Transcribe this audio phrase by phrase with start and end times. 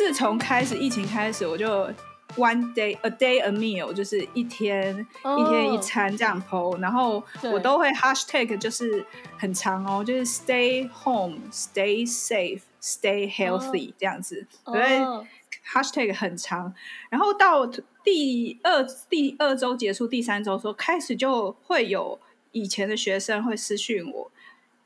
[0.00, 1.86] 自从开始疫情开始，我就
[2.34, 5.38] one day a day a meal，就是一天、oh.
[5.38, 7.22] 一天一餐这样 po，然后
[7.52, 9.04] 我都会 hashtag，就是
[9.36, 13.94] 很长哦，就是 stay home，stay safe，stay healthy、oh.
[13.98, 15.22] 这样子，对、oh.
[15.70, 16.72] hashtag 很长，
[17.10, 17.66] 然后到
[18.02, 22.18] 第二第二周结束，第三周说开始就会有
[22.52, 24.32] 以前的学生会私讯我。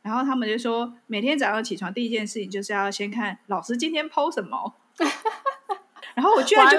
[0.02, 4.74] 然后他们就说，每天早上起床第一件事情就是要先看老师今天 po 什么。
[6.14, 6.76] 然后我居然就，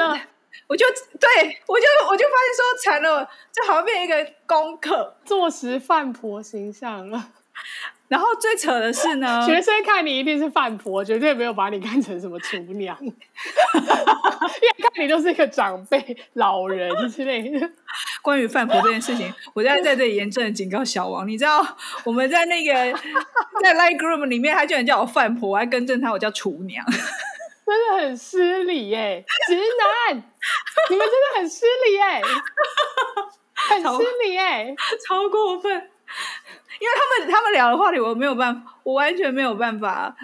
[0.68, 0.86] 我就
[1.20, 7.32] 对我就我就发现说，惨了，就好像变成一个功课，坐实饭婆形象了。
[8.08, 13.16] 然后最扯的是呢，学生看你一定是饭婆，绝对没有把你看成什么厨娘，因为
[14.94, 17.68] 看你都是一个长辈、老人之类的。
[18.22, 21.66] 关于饭婆这件事情，我现在在这里严正的警告小王，你知道
[22.04, 22.74] 我们在那个
[23.64, 26.86] 在 Group 里面，他居然叫我饭婆，我还更正他，我叫厨娘，
[27.66, 30.16] 真的很失礼耶，直男，
[30.92, 32.22] 你们真的很失礼耶，
[33.56, 34.76] 很失礼耶，
[35.08, 35.72] 超过分。
[36.80, 40.16] 因为他们他们聊的话题我没有办法，我完全没有办法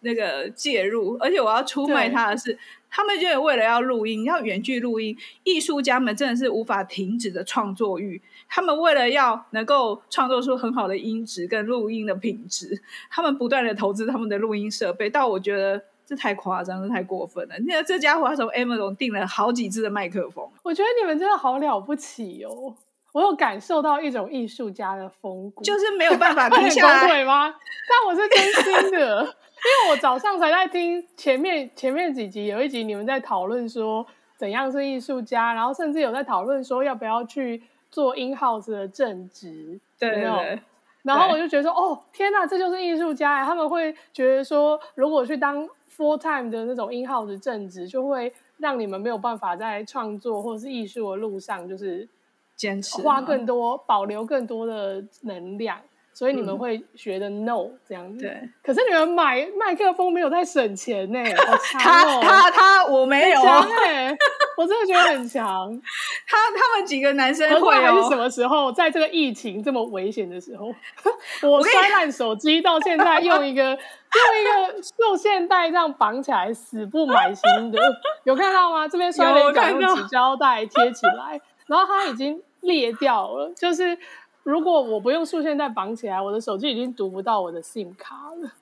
[0.00, 2.58] 那个介入，而且我要出卖他的是，
[2.90, 8.20] 他们就为了要录音，要远距录音，艺术家们真的是无法停止的创作欲。
[8.48, 15.08] 他们为了要能够创作出很好的音质跟录音的品质，他们不断的投资他们的录音设备。
[15.08, 17.54] 但我觉得这太夸张，这太过分了。
[17.68, 22.74] 那这家伙他从 Amazon 订了好几支的麦克风，我觉得你们真的好了不起哦。
[23.12, 27.54] 我有感受到一种艺术家的风骨，就是没有办法 停下来，对吗？
[27.88, 34.04] 但我是真心的，因为我早上才在听前面前面几集，有一集你们在讨论说
[34.36, 40.60] 怎样是艺术家，然后甚至有在讨论说要不要去做 in house 的正职，对对对。
[41.02, 43.44] 然后我就觉得说，哦，天呐，这就是艺术家！
[43.44, 52.08] 他们会觉得说，如果去当 full time 的那种 in house 正职，就会让你们没有办法在创作或者是艺术的路上，就是。
[52.56, 55.80] 坚持花更多，保留更多的能量，
[56.20, 58.20] 所以你们会觉得 no、嗯、这样子。
[58.20, 62.20] 对，可是你们买麦克风没有在省钱呢、欸，好 强、喔！
[62.20, 64.18] 他他他，我没有哎、欸，
[64.58, 65.72] 我真的觉得很强。
[66.28, 70.66] 他他们几个男生会、喔，还是什么时候，在这个疫情这么危险的时候，
[71.48, 77.80] 我摔烂手机到现在用一个用一个用线带这样绑起来，死不买新的，
[78.24, 78.86] 有看到吗？
[78.86, 82.42] 这边摔了一个用纸胶带贴起来，然后它已经。
[82.62, 83.96] 裂掉了，就是
[84.42, 88.52] 如果我不用束线带绑起来，我的手机已经读不到我的 SIM 卡了。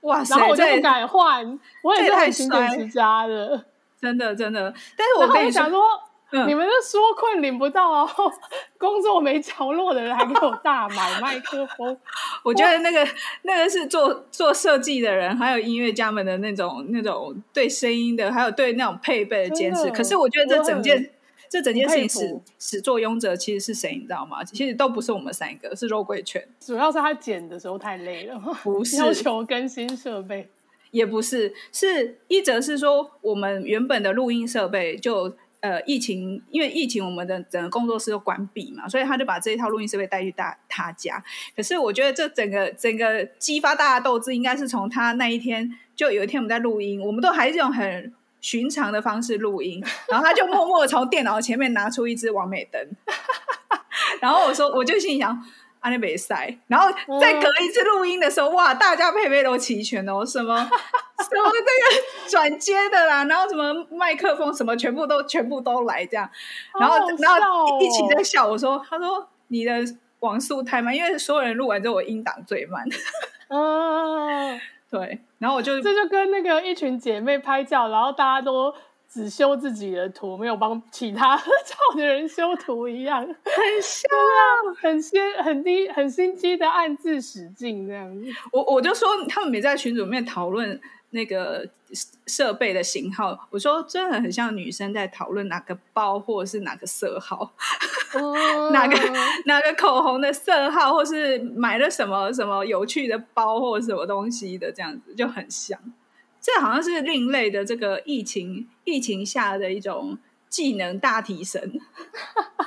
[0.00, 0.36] 哇塞！
[0.36, 3.64] 然后我就不敢换，我也是很勤俭持家的，
[4.00, 4.72] 真的真的。
[4.96, 5.82] 但是我跟你想说，
[6.30, 8.08] 嗯、你们是说困领不到啊？
[8.78, 11.98] 工作没着落的人还给我大买麦克风，
[12.44, 13.04] 我觉得那个
[13.42, 19.90] 那个是做做设计的人，还有音乐家们的那种那种对声音的，还有对那种配备的坚持。
[19.90, 21.10] 可是我觉得这整件。
[21.50, 24.44] 这整件事情始始作俑者其实是谁，你知道吗？
[24.44, 26.46] 其实都不是我们三个，是肉桂犬。
[26.60, 30.48] 主要是他剪的时候太累了， 不是要求更新设备，
[30.90, 41.22] 也不是，是一则是说我们原本的录音设备就呃疫情，因为疫情我们的整个工作室都关闭嘛，所以他就把这一套录音设备带去大他家。
[41.56, 48.12] 可是我觉得这整个整个激发大家斗志，应该是从他那一天，就有一天我们在录音，我们都还是用很。
[48.40, 52.80] 寻常的方式录音， 然后他就默默的从电脑前面拿出一支完美灯，
[54.20, 55.36] 然后我说，我就心里想，
[55.80, 56.88] 阿内北塞，然后
[57.20, 60.56] 再隔一次录音的时候，哇，大家配备都齐全哦，什么
[61.18, 66.30] 什么这个转接的啦，然后什么麦克风什么，全部都全部都来这样，
[66.78, 69.72] 然后、哦、然后一起在笑，我说，他说你的
[70.20, 72.84] 网速太慢，因为所有人录完之后，我音档最慢，
[73.48, 74.58] 哦。
[74.90, 78.74] 对，然后我就这就跟那个一群姐妹拍照，然后大家都
[79.08, 84.10] 只修自己的图，没有帮其他合照的人修图一样， 很像，
[84.80, 88.24] 很心很低很心机的暗自使劲这样子。
[88.52, 90.80] 我我就说，他们没在群组里面讨论。
[91.10, 91.66] 那个
[92.26, 97.54] 设备的型号，我说真的很像女生在讨论哪个包或者是哪个色号，
[98.14, 98.96] 哦、哪个
[99.46, 105.78] 哪个口红的色号，或是买了什么什么有趣的包或者什么东西的，这样子就很像。
[106.40, 110.18] 这好像是另类的这个疫情疫情下的一种
[110.48, 111.80] 技能大提升。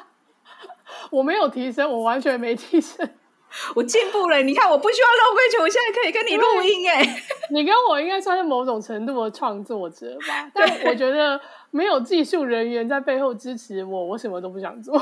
[1.11, 3.09] 我没有提升，我完全没提升。
[3.75, 7.23] 我进步了，你看，我不需要肉桂犬，我现在可以跟你录音哎。
[7.51, 10.49] 你跟我应该算是某种程度的创作者吧？
[10.55, 11.39] 但我觉得
[11.69, 14.97] 没有技术人员在背后支持我，我什么都不想做。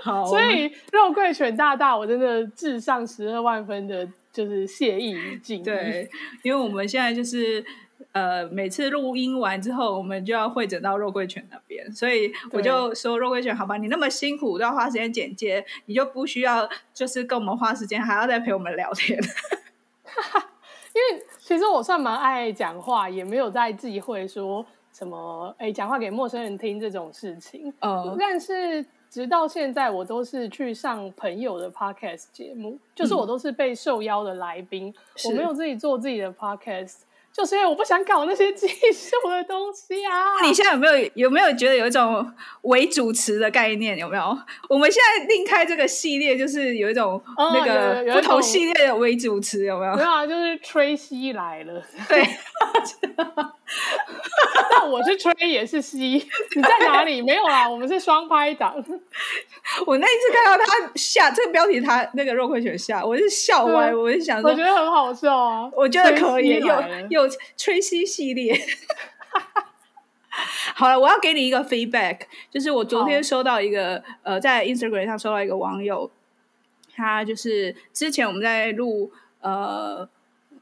[0.00, 5.62] 好，所以肉桂犬大大，我真的致上十二万分的，就是谢意与敬意。
[5.62, 6.08] 对，
[6.42, 7.62] 因为我们现在就是
[8.12, 19.18] 呃，每次录音完之后，我们就要会诊到肉桂犬那边，所以我就说肉桂犬，好吧，你那么辛苦都要花时间剪接，你就不需要就是跟我们花时间，还要再陪我们聊天。
[20.96, 27.70] 因为其实我算蛮爱讲话，也没有在忌讳说什么，哎，讲话给陌生人听这种事情。
[27.80, 34.94] 嗯，但是直到现在，我都是去上朋友的 podcast 节目，就是我都是被受邀的来宾，嗯、
[35.26, 37.00] 我没有自己做自己的 podcast。
[37.36, 40.40] 就是因为我不想搞那些技术的东西啊！
[40.42, 42.26] 你现在有没有有没有觉得有一种
[42.62, 43.98] 伪主持的概念？
[43.98, 44.38] 有没有？
[44.70, 49.94] 我们现在另开这个系列，就是有一种那个不同系列的伪主持，有没有？
[49.96, 51.82] 没有啊，就是吹西来了。
[52.08, 52.26] 对。
[54.70, 56.24] 那我是吹也是吸，
[56.54, 57.20] 你在哪里？
[57.20, 58.72] 没有啦，我们是双拍档。
[59.84, 65.68] 我那一次看到他下这个标题，他那个肉桂犬下，我是笑歪，我是想说，我觉得很好笑啊。
[65.74, 68.56] 我觉得可以，有有吹吸系列。
[70.76, 72.20] 好了，我要给你一个 feedback，
[72.50, 76.08] 就是我昨天收到一个呃，在 Instagram 上收到一个网友，
[76.94, 79.10] 他就是之前我们在录
[79.40, 80.08] 呃。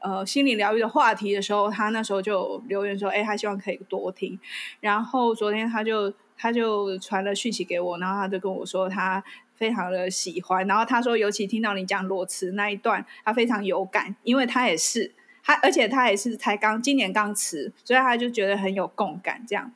[0.05, 4.39] 呃，心理疗愈的话题的时候，他那时候就留言说：“哎，他希望可以多听。”
[4.79, 9.23] 然后昨天他就他就传了讯息给我，然后他就跟我说他
[9.55, 10.67] 非常的喜欢。
[10.67, 15.11] 然后他说，尤其听到你讲裸辞那一段，他非常有感，因为他也是
[15.43, 19.43] 他，而且他也是才刚今年刚辞，所以他就觉得很有共感。
[19.47, 19.71] 这样，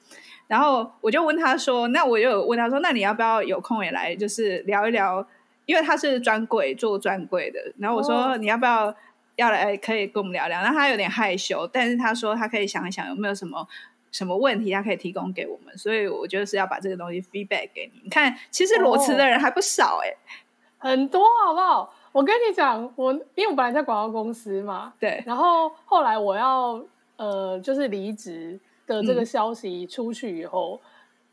[0.46, 5.28] 然后我就问他说：“那我就问他说，那你要不要有空也来，就是聊一聊？
[5.66, 7.60] 因为他是专柜做专柜的。
[7.78, 8.96] 然后我说，哦，你要不要？”
[9.40, 13.66] 要来可以跟我们聊聊，那他有点害羞，但是他说他可以想一想有没有什么
[14.12, 18.02] 什么问题，他可以提供给我们，所以我觉得是要把这个东西 feedback 给你。
[18.04, 21.94] 你看，其实裸辞的人还不少哎、欸哦，很多好不好？
[22.12, 26.84] 我跟你讲，我因为我本来在广告公司嘛，对，然后后来我要
[27.16, 30.82] 呃就是离职的这个消息出去以后，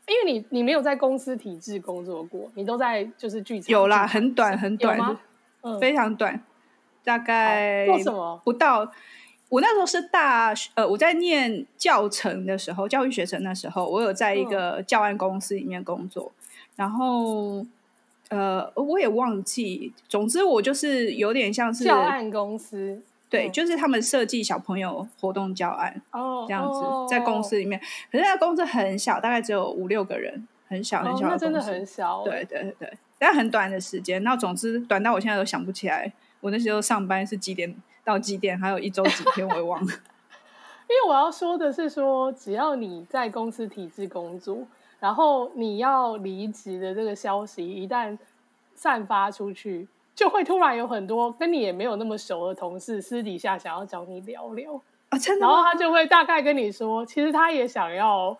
[0.05, 5.17] 嗯、因为你你没有在公司体制工作过，你都在就是剧场有啦，很短很短
[5.81, 6.41] 非常短。
[7.07, 8.41] 大概做什么？
[8.43, 8.91] 不到，
[9.47, 16.43] 我那时候是大学，呃，我在念教程的时候，教育学程的时候，我有在一个教案公司里面工作，嗯、
[16.75, 17.65] 然后，
[18.27, 27.79] 呃，我也忘记，总之我就是有点像是教案公司，对，嗯、就是他们设计小朋友活动教案哦，这样子、哦、在公司里面，
[28.11, 36.11] 可是那个公司很小，大概只有五六个人，很小很小的公司，哦、真的很小，对对对，但很短的时间，那总之短到我现在都想不起来。
[36.39, 38.57] 我那时候上班是几点到几点？
[38.59, 39.91] 还有一周几天，我也忘了。
[40.89, 44.59] 因为我要说的是说，只要你在公司体制工作，
[44.99, 48.17] 然后你要离职的这个消息一旦
[48.73, 49.85] 散发出去，
[50.15, 55.45] 就会突然有很多跟你也没有那么熟的同事私底下想要找你聊聊啊，真的。
[55.45, 58.37] 然后他就会大概跟你说，其实他也想要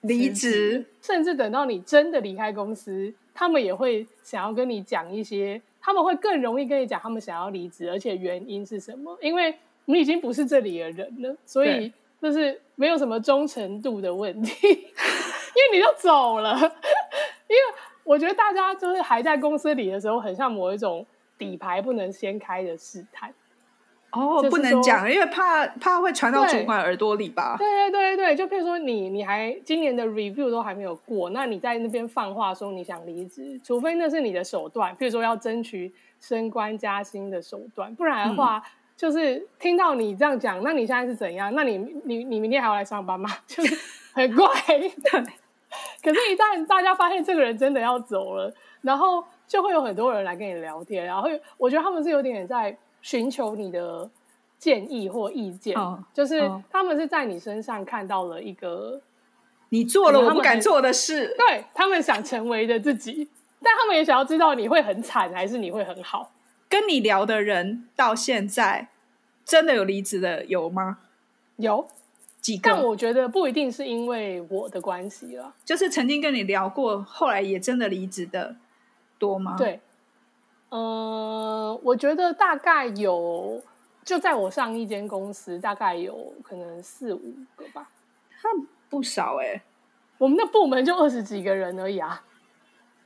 [0.00, 5.60] 离职，甚至等到你真的离开公司，他们也会想要跟你讲一些。
[5.80, 9.16] 他们会更容易跟你讲他们想要离职，而且原因是什么？
[9.20, 9.54] 因为
[9.86, 16.56] 你已经不是这里的人了，所以就是没有什么忠诚度的问题， 因为你就走了。
[17.48, 17.62] 因为
[18.04, 21.04] 我觉得大家就是还在公司里的时候，很像某一种
[21.36, 23.32] 底牌不能掀开的试探。
[24.12, 27.56] 哦，不能讲，因为怕怕会传到主管耳朵里吧？
[27.56, 38.62] 对对对对，就譬如说你你还今年的 review 都还没有过，那你在那边放话说你想离职，除非那是你的手段，譬如说要争取升官加薪的手段，不然的话，嗯、
[38.96, 41.54] 就是听到你这样讲，那你现在是怎样？
[41.54, 43.30] 那你你你明天还要来上班吗？
[43.46, 43.76] 就是
[44.12, 44.48] 很怪。
[44.66, 45.22] 对，
[46.02, 52.76] 可是，一旦大家发现这个人真的要走了，然后就会有很多人来跟你聊天，然后我觉得他们是有点在。
[53.02, 54.10] 寻求你的
[54.58, 59.00] 建议或意见，哦、就是他们是在你身上看到了一个
[59.70, 63.28] 你做了我不敢做的事，他对他们想成为的自己，
[63.62, 66.32] 但他们也想要知道你会很惨还是你会很好。
[66.68, 68.88] 跟你聊的人到现在
[69.44, 70.98] 真的有离职的有吗？
[71.56, 71.88] 有
[72.40, 72.70] 几个？
[72.70, 78.56] 但我觉得不一定是因为我的关系了，就是曾经跟你聊过，后来也真的离职的
[79.18, 79.56] 多吗？
[79.56, 79.80] 对。
[80.70, 83.60] 嗯、呃，我觉得大概有，
[84.04, 87.88] 就在我上一间公司，大概有可能四五个吧，
[88.40, 88.48] 他
[88.88, 89.62] 不少哎、欸。
[90.18, 92.24] 我们的部门就二十几个人而已啊。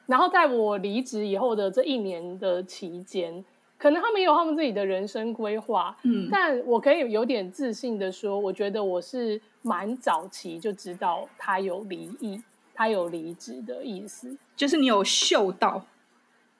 [0.06, 3.44] 然后在我离职以后的这一年的期间，
[3.78, 12.42] 可能他们有他们自己的人生规划，嗯，但我可以有点自信的说，我觉得我是蛮早期就知道他有离异，
[12.74, 15.82] 他有离职的意思，就是你有嗅到。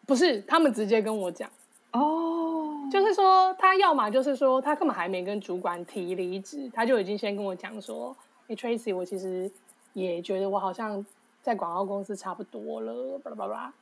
[0.06, 1.50] 不是，他们直接跟我讲
[1.92, 8.16] 哦，就是说他要么就是说他根本还没跟主管提离职，他就已经先跟我讲说
[8.48, 9.50] ：“哎，Tracy，我其实
[9.92, 11.04] 也觉得我好像
[11.42, 13.72] 在广告公司差不多了。”巴拉巴拉。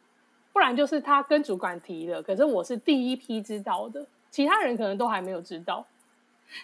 [0.52, 5.86] 不然就是他跟主管提了，可是我是第一批知道的，其他人可能都还没有知道。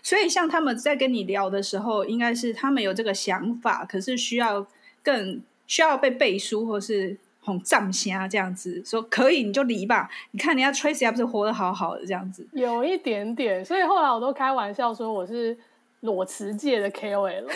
[0.03, 4.67] 所以，像他们在跟你聊的时候，应该是他们有这个想法，可是需要
[5.03, 7.17] 更需要被背书，或是
[7.49, 10.11] 哄藏虾这样子说可以你就离吧。
[10.33, 13.65] 你看人家 Tracy 不是活得好好的这样子，有一点点。
[13.65, 15.57] 所以后来我都开玩笑说我是
[16.01, 17.47] 裸辞界的 KOL。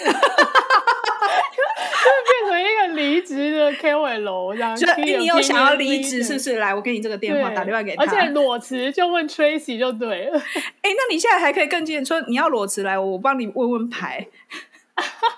[2.24, 6.56] 变成一个离职的 KOL 这样，就你有想要离职是不是？
[6.58, 8.02] 来，我给你这个电话，打电话给他。
[8.02, 10.38] 而且裸辞就问 Tracy 就对了。
[10.38, 14.26] 哎、那你现在还可以更近，说你要裸辞来，我帮你问问牌。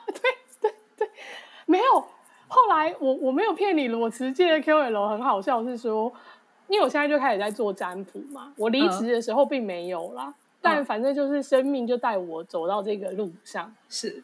[0.07, 0.21] 对
[0.61, 1.09] 对对，
[1.67, 2.07] 没有。
[2.55, 6.13] 后来我我没有骗你，裸辞界的 KOL 很好笑，是说，
[6.69, 8.53] 因为我现在就开始在做占卜嘛。
[8.57, 13.75] 我离职的时候并没有啦，嗯、但反正就是生命就带我走到这个路上。
[13.89, 14.23] 是。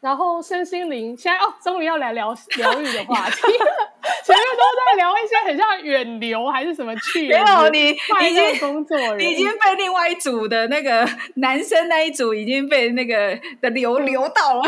[0.00, 3.36] 然后身心灵现在哦，终于要来聊疗愈的话题。
[4.24, 7.28] 前面都在聊一些很像远流还是什么去？
[7.28, 11.06] 没有你，已经工作人已经被另外一组的那个
[11.36, 14.62] 男生那一组已经被那个的流流到了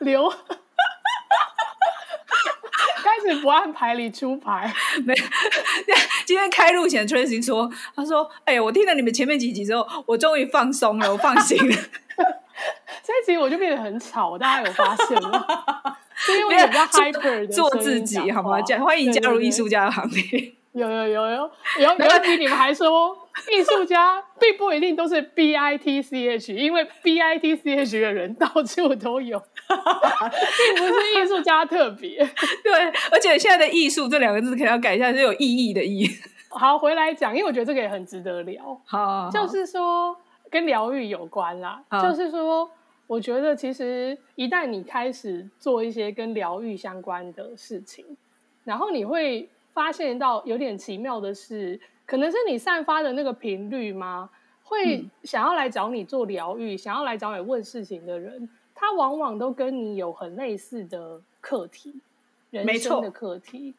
[0.00, 0.30] 流。
[3.26, 4.72] 开始不按牌理出牌，
[5.04, 5.12] 没。
[6.24, 11.76] 今天开路前，Tracy 说：“他说，哎呀，我听了你们前面几集之后，我终于放松了，我放心了。”
[13.02, 15.44] 这一集我就变得很吵，大家有发现吗？
[16.14, 18.60] 是因为我比较 hyper 的做自己，好吗？
[18.62, 20.55] 加欢迎加入艺术家的行列。
[20.76, 23.16] 有有有有有有一题你们还说
[23.50, 32.18] 艺术家并不一定都是 B I T C H，因为 B I T C H 的人到处都有， 并不是艺术家特别。
[32.62, 32.72] 对，
[33.10, 36.08] 而且现在的艺术这两个字可能要改一下，是有意义的意。
[36.50, 38.62] 好，回来讲，因为我觉得这个也很值得聊。
[38.84, 40.16] 好，好，好，就是说。
[40.48, 42.70] 跟疗愈有关啦，嗯、就是说，
[43.08, 48.16] 我觉得其实一旦你开始做一些跟疗愈相关的事情，
[48.62, 54.30] 然后你会发现到有点奇妙的是，可能是你散发的那个频率吗？
[54.62, 62.00] 会想要来找你做疗愈，嗯、想要来找你问事情的人，他往往都跟你有很类似的课题，
[62.50, 63.74] 人生的课题。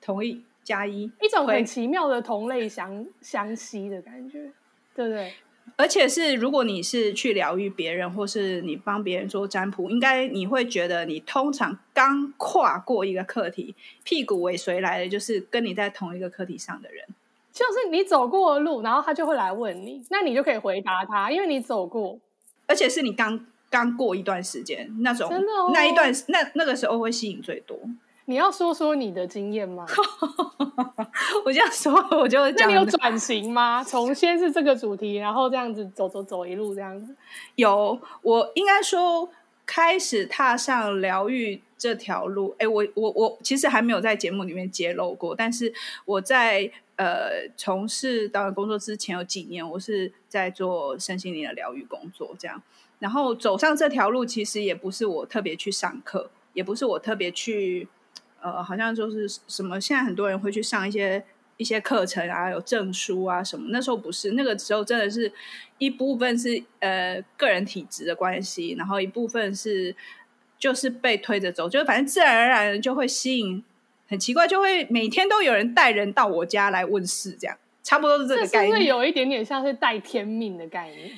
[0.00, 4.50] 同意，加一，一种很奇妙的同类相相吸的感觉，
[4.94, 5.34] 对不对？
[5.76, 17.04] 而且是，如果你是去疗愈别人，或是你帮别人做占卜，应该你会觉得，你通常刚跨过一个课题，屁股尾随来的就是跟你在同一个课题上的人，
[17.52, 22.18] 就是你走过的路，然后他就会来问你，那你就可以回答他，因为你走过，
[22.66, 27.80] 而且是你刚刚过一段时间那种，真的哦，那一段那那个时候会吸引最多。
[28.32, 29.84] 你要说说你的经验吗？
[31.44, 32.66] 我这样说，我就讲。
[32.66, 33.84] 那你有转型吗？
[33.84, 37.14] 从先是这个主题，然后这样子走走走一路这样子。
[37.56, 39.28] 有，我应该说
[39.66, 42.54] 开始踏上疗愈这条路。
[42.58, 45.70] 哎，我我我其实还没有在节目里面揭露过，但是
[46.06, 52.62] 我在呃从事导演工作之前有几年，我是在做身心灵的疗愈工作，这样。
[52.98, 57.88] 然后走上这条路，其实也不是我特别去上课，也不是我特别去。
[58.42, 61.24] 呃，好像就是什么，现在很多人会去上一些
[61.56, 63.66] 一些课程啊，有证书啊什么。
[63.70, 65.32] 那时候不是，那个时候真的是
[65.78, 69.94] 一部分是呃个人体质的关系，然后一部分是
[70.58, 73.62] 就是被推着走，就反正自然而然就会吸引，
[74.08, 78.78] 很奇怪，就会每天都有人带人到我家来问事，这样差不多是这个概念。
[78.78, 81.10] 是有一点点像是带天命的概念？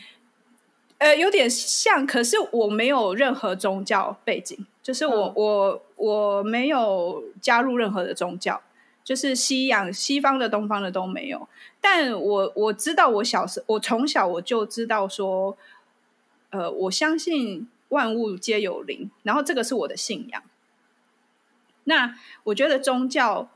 [0.98, 4.66] 呃，有点像，可是我没有任何宗教背景。
[4.82, 8.60] 就是我、嗯、我我没有加入任何的宗教，
[9.02, 11.48] 就是西洋、西方的、东方的都没有。
[11.80, 15.56] 但我我知道，我小时我从小我就知道说，
[16.50, 20.42] 呃，我相信万物皆有灵，然后这个是我的信仰。
[21.84, 23.48] 那我觉得宗教，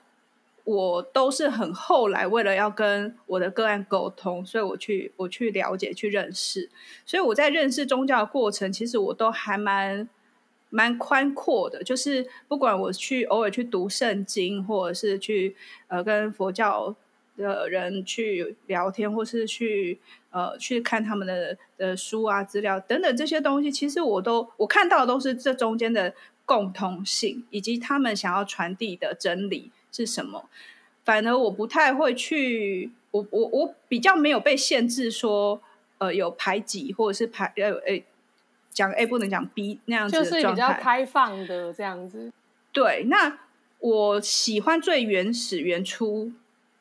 [0.69, 6.69] 我都是很后来为了要跟我的个案沟通，所以我去我去了解、去认识。
[7.07, 10.09] 所以我在认识宗教的过程，其实我都还蛮。
[10.71, 15.57] 蛮宽阔的，就是不管我去偶尔去读圣经，或者是去
[15.87, 16.95] 呃跟佛教
[17.39, 19.99] 的人去聊天，或是去
[20.29, 26.13] 呃去看他们的的书啊、资料等等这些东西，其实我都我看到的都是这中间的
[26.45, 29.71] 共通性，以及他们想要传递的真理
[30.07, 30.49] 是什么。
[31.05, 35.61] 反而我不太会去，我我我比较没有被限制说
[35.99, 38.03] 呃有排挤或者是排呃呃。
[38.71, 42.33] 讲 A 不能讲 B 那样子，就是比较开放的这样子。
[42.71, 43.37] 对，那
[43.81, 46.31] 我喜欢最原始、原初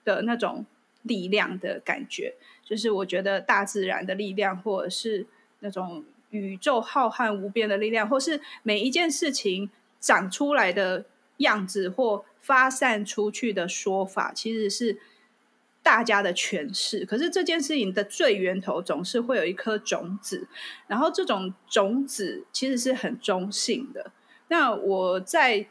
[0.06, 0.64] 的那种
[1.02, 5.26] 力量的感觉，就是我觉得大自然的力量，或者是
[5.62, 9.68] 那种宇宙浩瀚无边的力量，或是每一件事情
[10.00, 11.04] 长出来的
[11.38, 15.00] 样子或发散出去的说法，其实是
[15.82, 17.06] 大家的诠释。
[17.06, 20.48] 可是这件事情的最源头总是会有一颗种子，
[20.88, 24.12] 然后这种种子其实是很中性的。
[24.50, 25.68] 那我在。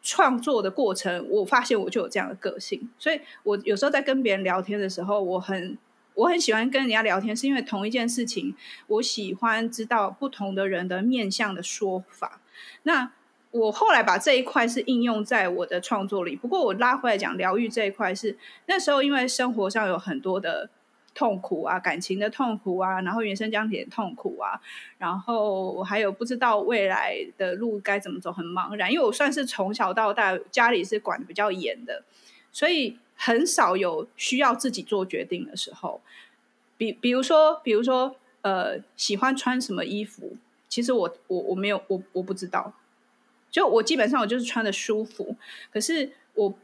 [0.00, 5.76] 创作的过程，我发现我就有这样的个性，所以我有时候在跟别人聊天的时候，我很
[6.14, 8.54] 我很喜欢跟人家聊天，是因为同一件事情，
[8.86, 12.40] 我喜欢知道不同的人的面向的说法。
[12.84, 13.12] 那
[13.58, 18.36] 我后来把这一块是应用在我的创作里，不过我拉回来讲疗愈这一块是
[18.66, 20.70] 那时候，因为生活上有很多的。
[21.14, 24.60] 痛苦啊，感情的痛苦啊，然后原生家庭的痛苦啊，
[24.98, 28.92] 然后还有不知道未来的路该怎么走，很茫然。
[28.92, 32.04] 因为我算是从小到大家里是管得比较严的，
[32.52, 36.00] 所以很少有需要自己做决定的时候。
[36.76, 40.36] 比比如说，比如说，呃，喜欢穿什么衣服，
[40.68, 42.72] 其实我我我没有我我不知道，
[43.50, 45.36] 就我基本上我就是穿的舒服。
[45.72, 46.54] 可是我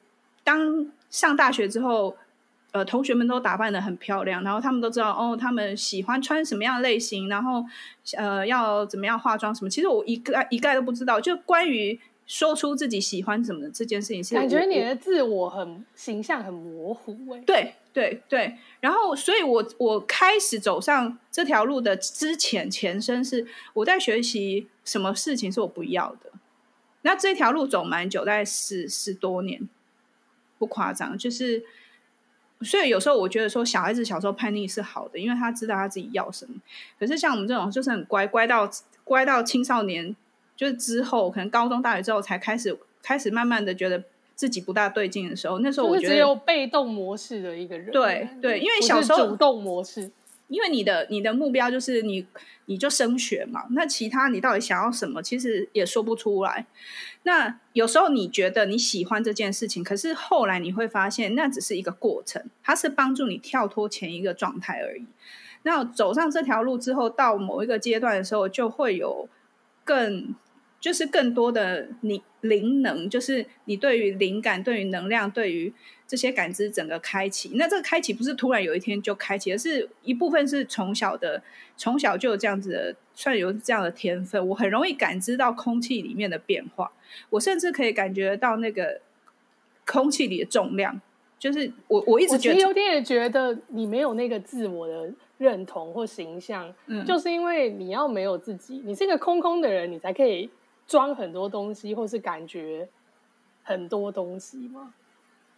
[0.42, 2.16] 当上大学之后。
[2.74, 7.64] 呃，同学们都打扮的很漂亮，然后他们都知道哦，他们喜欢穿什么样的类型，然后
[8.16, 9.70] 呃，要怎么样化妆什么。
[9.70, 11.20] 其实我一概一概都不知道。
[11.20, 17.40] 就关于说出自己喜欢什么的这件事情，是感觉你的自我很形象很模糊哎。
[17.46, 26.32] 对对对，然后所以我我开始走上这条路的之前前身是我在学习什么事情是我不要的。
[27.04, 29.66] 那这条路走蛮久，大概十十多年，
[30.58, 31.64] 不夸张，就是。
[32.62, 36.54] 所以有时候我觉得说小孩子小时候叛逆是好的，因为他知道他自己要什么。
[36.98, 38.70] 可是像我们这种就是很乖，乖到
[39.02, 40.16] 乖到青少年，
[40.56, 44.02] 就是之后可能高中、大学之后才开始开始慢慢的觉得
[44.34, 47.90] 自己不大对劲的时候，那时候我觉得只有被动模式的一个人。
[47.90, 50.10] 对对，因为小时候主动模式。
[50.48, 52.26] 因为你的你的目标就是你
[52.66, 56.66] 你就升学嘛，那其他你到底想要什么，其实也说不出来。
[57.22, 65.06] 那有时候你觉得你喜欢这件事情，可是后来你会发现那只是一个过程，它是帮助你跳脱前一个状态而已。
[65.62, 69.26] 那走上这条路之后，到某一个阶段的时候，就会有
[69.82, 70.34] 更
[70.84, 75.72] 就是更多的你灵能，就是你对于灵感、对于能量、对于。
[76.06, 81.42] 这些感知整个开启，那这个开启不是突然有一天就开启，而是一部分是从小的，
[81.78, 84.48] 从小就有这样子的，算有这样的天分。
[84.48, 86.92] 我很容易感知到空气里面的变化，
[87.30, 89.00] 我甚至可以感觉到那个
[89.86, 91.00] 空气里的重量。
[91.38, 100.50] 就是我我一直觉得，有点也觉得你没有那个自我的认同或形象，嗯，就是因为你要没有自己，你是一个空空的人，你才可以
[100.86, 102.88] 装很多东西，或是感觉
[103.62, 104.94] 很多东西吗？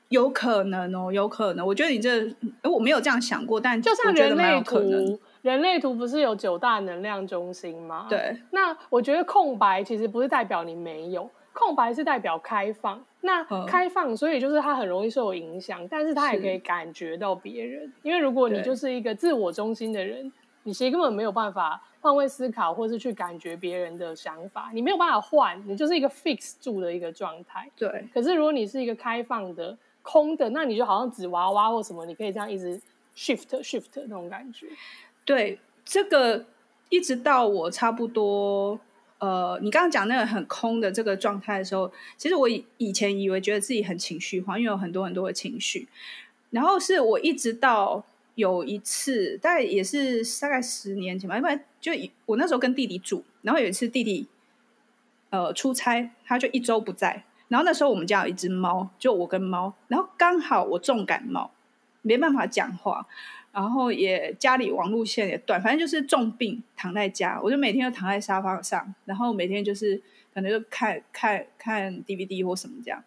[0.08, 1.66] 有可能哦，有可能。
[1.66, 2.28] 我觉得你这，
[2.62, 8.06] 哎我没有这样想过，但就像人类图，人类图不是有九大能量中心吗？
[8.08, 8.36] 对。
[8.50, 13.04] 那我觉得空白其实不是代表你没有，空白是代表开放。
[13.22, 17.92] 那开放，所以就是它很容易受影响，但是它也可以感觉到别人。
[18.04, 20.32] 因为如果你就是一个自我中心的人，
[20.66, 27.70] 你其实根本没有办法换位思考，或是去感觉别人的想法，你没有办法换，你就是一个 fix 住的一个状态。
[27.74, 28.06] 对。
[28.12, 29.78] 可是如果你是一个开放的。
[30.08, 32.80] 空的，那你就好像纸娃娃或什么，你可以这样一直
[33.16, 34.68] shift shift 那种感觉。
[35.24, 36.46] 对，这个
[36.90, 38.78] 一直到我差不多，
[39.18, 45.88] 呃，你刚刚讲那个很空的这个状态的时候，其实我以以前以为觉得自己很情绪化，因为有很多很多的情绪。
[46.50, 48.04] 然后是我一直到
[48.36, 51.92] 有一次，大概也是大概十年前吧，因为就
[52.26, 54.28] 我那时候跟弟弟住，然后有一次弟弟
[55.30, 57.24] 呃出差，他就一周不在。
[57.48, 59.72] 然后那时候我们家有一只猫，就我跟猫。
[59.88, 61.50] 然后刚好我重感冒，
[62.02, 63.06] 没办法讲话，
[63.52, 67.40] 然后也家里网路线也断，反正就是重病躺在家。
[67.42, 70.02] 我就每天都躺在沙发上，然后每天就是
[70.34, 73.02] 可能就看看看 DVD 或什么这样，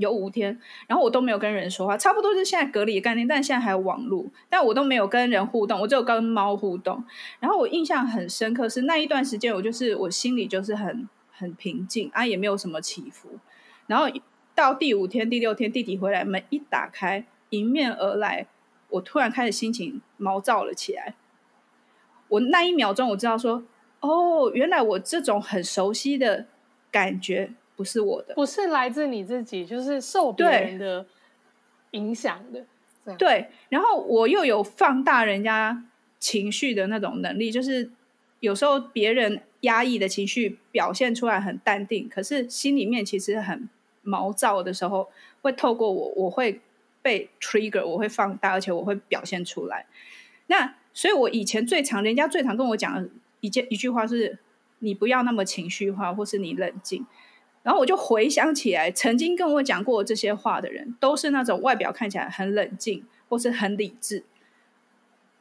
[0.00, 0.60] 有五天。
[0.88, 7.04] 然后我都没有跟人说话，差不多是现在隔离的概念，但现在还有网路，但我都没有跟人互动，我只有跟猫互动。
[7.38, 11.08] 然后我印象很深刻是那一段时间，我就是我心里就是很。
[11.32, 13.30] 很平静啊，也没有什么起伏。
[13.86, 14.04] 然后
[14.54, 18.46] 到第五天、第六天，弟弟回来，门一打开，迎面而来，
[18.90, 21.14] 我突然开始心情毛躁了起来。
[22.28, 23.62] 我那一秒钟，我知道说，
[24.00, 26.44] 哦，原来我这种很熟悉的
[26.90, 31.06] 感觉不是我的，不是来自你自己，就是受别人的
[31.92, 33.16] 影响的。
[33.16, 35.82] 对，然后我又有放大人家
[36.18, 37.90] 情绪的那种能力，就是
[38.40, 39.40] 有时候别人。
[39.62, 43.68] 压抑的情绪表现出来很淡定，可是心里面其实很
[44.00, 45.10] 毛躁的时候，
[45.42, 46.62] 会透过我，我会
[47.02, 49.84] 被 trigger，我会放大，而且我会表现出来。
[50.46, 54.38] 那所以，我以前最常人家最常跟我讲的一件一句话是：
[54.78, 57.04] 你不要那么情绪化，或是你冷静。
[57.62, 64.24] 然后我就回想起来，曾经跟我讲过这些话的人，都是那种外表看起来很冷静，或是很理智。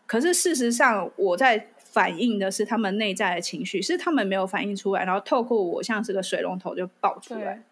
[0.06, 7.64] 可是事实上，我在反映的是他们内在的情绪，是他们没有反映出来，然后透过我像是个水龙头就爆出来。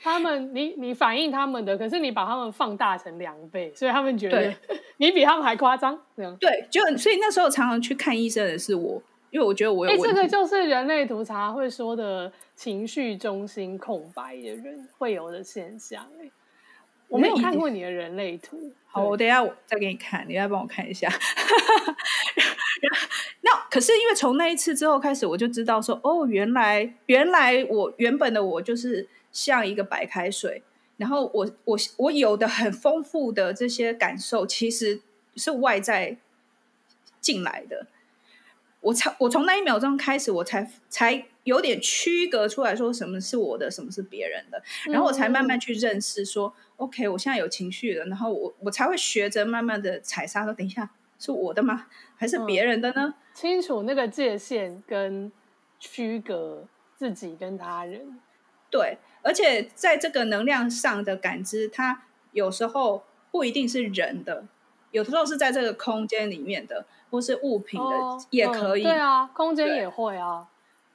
[0.00, 4.54] 他们，你你反映他们的，可是你把他们放大成两倍，所以他们觉得
[4.98, 5.98] 你比他们还夸张。
[6.16, 9.02] 这样对，就所以那时候常常去看医生的是我。
[9.36, 16.08] 因为我觉得我有哎，欸，这个就是人类图常常会说的情绪中心空白的人会有的现象。
[17.06, 21.06] 我没有看过你的人类图，好，我等一下我再给你看，你再帮我看一下。
[23.42, 30.62] 那可是因为从那一次之后开始，我就知道说，哦，原来原来我原本的我就是像一个白开水，
[30.96, 35.02] 然后我我我有的很丰富的这些感受，其实
[35.36, 36.16] 是外在
[37.20, 37.86] 进来的。
[38.86, 51.88] 我才我从那一秒钟开始，我才才有点区隔出来说什么是我的，什么是别人的，然后我才慢慢去认识说、嗯、，OK，我现在有情绪了，然后我我才会学着慢慢的踩刹车，等一下是我的吗？
[52.16, 53.12] 还是别人的呢？
[53.12, 55.32] 嗯、清楚那个界限跟
[55.80, 58.20] 区隔自己跟他人，
[58.70, 64.44] 对，而且在这个能量上的感知，它有时候不一定是人的，
[64.90, 66.84] 有的时候是在这个空间里面的。
[67.08, 67.86] 或是物品的
[68.30, 70.44] 也可以，对啊，空间也会啊。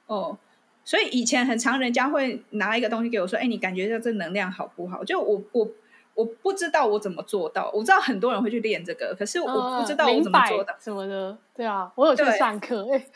[0.06, 0.36] 哦，
[0.84, 5.66] 所以以前很常人家会拿一个东西给我说：“哎，你感觉一下这能量好不好？”就我我
[6.14, 9.46] 我不知道我怎么做到，我知道很多人会去练这个，可是我
[9.80, 11.36] 不知道我怎么做到什么的。
[11.56, 13.06] 对啊，我有去上课，哎，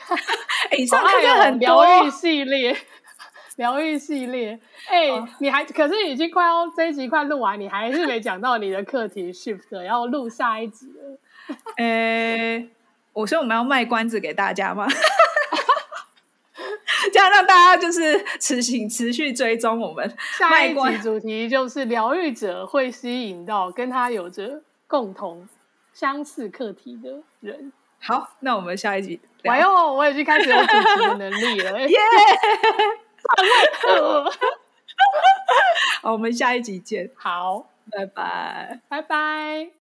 [0.73, 2.75] 哎，上课就很疗愈系列，
[3.57, 4.59] 疗愈系列。
[4.89, 11.19] 哎，哦、你还可是已经快要这一集快录完，你还是没讲到你的课题 shift，要录下一集了。
[11.77, 12.69] 哎。
[13.17, 14.87] 我说我们要卖关子给大家吗？
[17.11, 20.15] 这样让大家就是持续持续追踪我们。
[20.39, 25.49] 下一集主题就是疗愈者会吸引到跟他有着共同
[25.95, 27.73] 相似课题的人。
[28.01, 29.19] 好，那我们下一集。
[29.45, 31.81] 哎呦，我已经开始有主持的能力了。
[31.89, 31.97] 耶！
[36.03, 37.11] 好，我们下一集见。
[37.17, 39.71] 好，拜拜，拜拜。